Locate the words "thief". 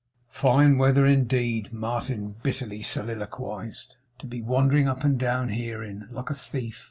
6.33-6.79